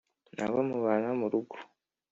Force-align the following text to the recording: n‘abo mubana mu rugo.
n‘abo 0.35 0.59
mubana 0.69 1.09
mu 1.19 1.27
rugo. 1.31 1.55